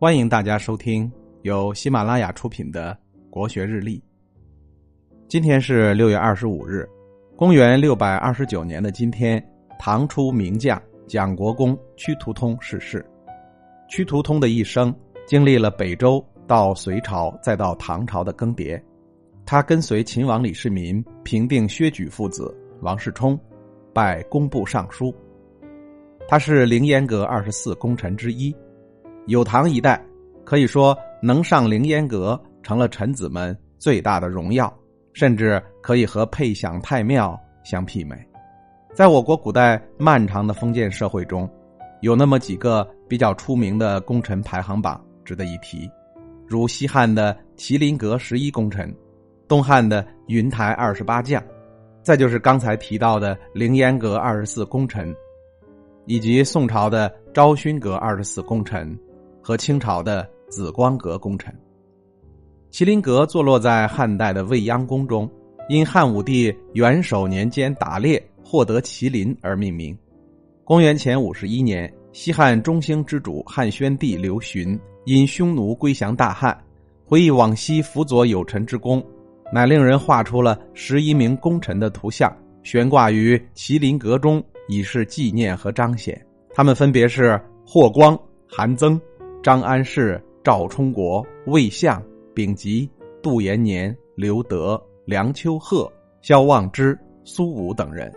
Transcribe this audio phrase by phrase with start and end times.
[0.00, 1.12] 欢迎大家收听
[1.42, 3.98] 由喜马拉雅出品的《国学日历》。
[5.28, 6.88] 今天是六月二十五日，
[7.36, 9.46] 公元六百二十九年的今天，
[9.78, 13.04] 唐初名将蒋国公屈突通逝世。
[13.90, 14.90] 屈突通的一生
[15.26, 18.82] 经历了北周到隋朝再到唐朝的更迭，
[19.44, 23.38] 他跟随秦王李世民平定薛举父子，王世充
[23.92, 25.14] 拜工部尚书。
[26.26, 28.56] 他是凌烟阁二十四功臣之一，
[29.26, 30.02] 有唐一代
[30.44, 34.72] 可以说能上凌烟阁成了臣子们最大的荣耀，
[35.12, 38.16] 甚至可以和配享太庙相媲美。
[38.94, 41.48] 在我国古代漫长的封建社会中，
[42.00, 45.88] 有那么几个比较出名的功臣排行榜值得一提，
[46.46, 48.92] 如西汉的麒麟阁十一功臣，
[49.46, 51.42] 东汉的云台二十八将，
[52.02, 55.14] 再就是刚才提到的凌烟阁二十四功臣。
[56.06, 58.98] 以及宋朝的昭勋阁二十四功臣
[59.42, 61.54] 和清朝的紫光阁功臣。
[62.70, 65.30] 麒麟阁坐落在汉代的未央宫中，
[65.68, 69.96] 因汉武帝元首年间打猎获得麒麟而命名。
[70.64, 76.56] 公元前五十一年，西汉中兴之主汉宣帝刘询因匈奴归降大汉，
[77.04, 79.04] 回忆往昔辅佐有臣之功，
[79.52, 84.42] 乃令人画出了十一名功臣的图像，悬挂于麒麟阁中。
[84.68, 89.00] 以示纪念和彰显，他们分别是霍光、韩增、
[89.42, 92.02] 张安世、赵充国、魏相、
[92.34, 92.90] 丙吉、
[93.22, 98.12] 杜延年、刘德、梁丘鹤、萧望之、苏武等人。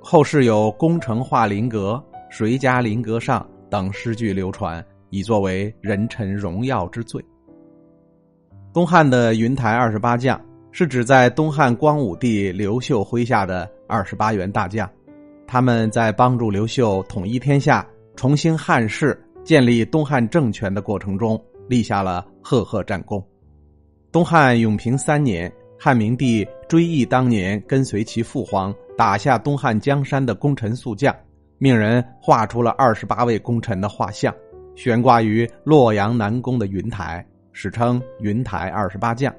[0.00, 7.22] 后世有“功成画麟阁”“谁家麟阁上”等诗句流传，以作为人臣荣耀之最。
[8.72, 10.40] 东汉的云台二十八将，
[10.72, 14.88] 是指在东汉光武帝刘秀麾下的二十八员大将。
[15.46, 23.24] 他们在帮助刘秀统一天下、重兴汉室、建立东汉政权的过程中，立下了赫赫战功。
[24.10, 31.14] 东汉永平三年，汉明帝追忆当年跟随其父皇打下东汉江山的功臣宿将，
[31.58, 34.34] 命人画出了二十八位功臣的画像，
[34.74, 39.32] 悬挂于洛阳南宫的云台，史称“云台二十八将”。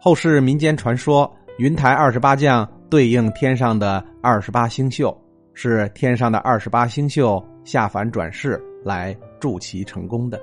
[0.00, 2.66] 后世民间传说，云台二十八将。
[2.88, 5.12] 对应天上的二十八星宿，
[5.54, 10.40] 是天上的二十八星宿下凡转世来助其成功的。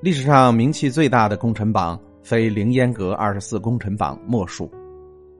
[0.00, 4.70] 历史上名气最大的功臣榜，非凌烟阁二十四功臣榜莫属。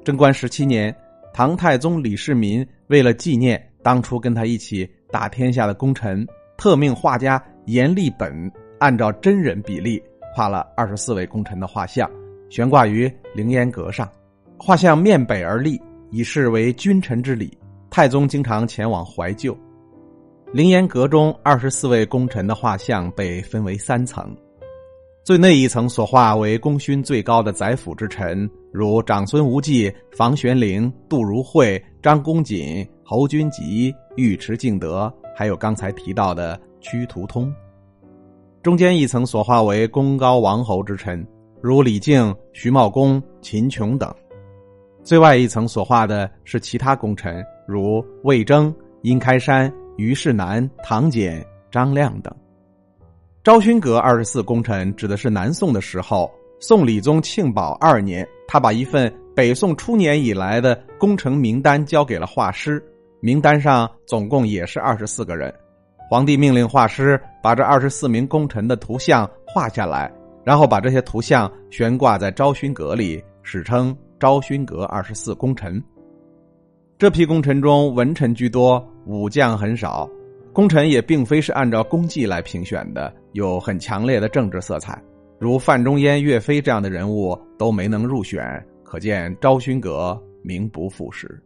[0.04, 0.94] 贞观十七年，
[1.32, 6.26] 唐太宗李世民为了纪念当初跟他一起打天下的功臣，
[6.56, 10.02] 特命画家阎立本按照真人比例
[10.34, 12.10] 画了二十四位功臣的画像，
[12.50, 14.10] 悬挂于凌烟阁上。
[14.58, 15.80] 画像面北而立。
[16.10, 17.54] 以示为君臣之礼，
[17.90, 19.54] 太宗经常前往怀旧。
[20.50, 24.34] 凌烟阁中二十四位功臣的画像被分为三层，
[25.22, 37.52] 最内一层所画为功勋最高的宰辅之臣，如长孙无忌、房玄龄、杜如晦、张公瑾、侯君集、尉迟敬德，还有刚才提到的屈突通。
[38.62, 41.24] 中间一层所画为功高王侯之臣，
[41.60, 44.10] 如李靖、徐茂公、秦琼等。
[45.04, 52.32] 最外一层所画的是其他功臣，如魏征、殷开山、虞世南、唐简、张亮等。
[53.42, 62.80] 昭勋阁二十四功臣指的是南宋的时候，宋理宗庆保二年，他把一份北宋初年以来的功臣名单交给了画师，
[63.18, 65.52] 名单上总共也是二十四个人。
[66.08, 70.08] 皇帝命令画师把这二十四名功臣的图像画下来，
[70.44, 73.94] 然后把这些图像悬挂在昭勋阁里，史称。
[74.20, 75.80] 昭勋阁二十四功臣，
[76.98, 80.10] 这批功臣中文臣居多，武将很少。
[80.52, 85.00] 功臣也并非是按照功绩来评选的，有很强烈的政治色彩，
[85.38, 88.42] 如范仲淹、岳飞这样的人物都没能入选，
[88.82, 91.40] 可见昭勋阁名不副实。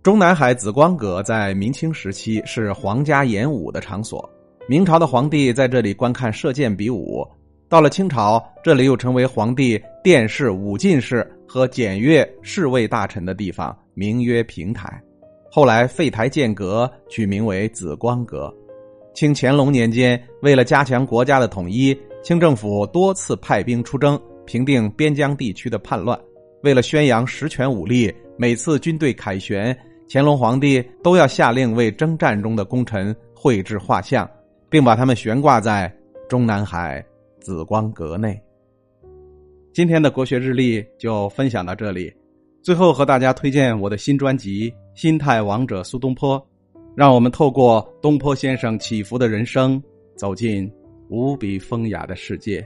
[0.00, 4.30] 中南海紫光阁在明清时期是皇家演武的场所，
[4.68, 7.26] 明朝的皇帝在这里观看射箭比武。
[7.68, 15.02] 到了清朝，这里又成为皇帝殿试、武进士和检阅侍卫大臣的地方，名曰平台。
[15.50, 18.54] 后来废台建阁，取名为紫光阁。
[19.14, 26.18] 清乾隆年间，为了加强国家的统一，清政府多次派兵出征，平定边疆地区的叛乱。
[26.62, 29.76] 为了宣扬实权武力，每次军队凯旋，
[30.08, 34.28] 乾隆皇帝都要下令为征战中的功臣绘制画像，
[34.70, 35.92] 并把他们悬挂在
[36.28, 37.04] 中南海。
[37.40, 38.40] 紫光阁内。
[39.74, 42.14] 今天的国学日历就分享到这里，
[42.62, 46.38] 最后和大家推荐我的新专辑《心态王者苏东坡》，
[46.94, 49.82] 让我们透过东坡先生起伏的人生，
[50.14, 50.72] 走进
[51.08, 52.64] 无比风雅的世界。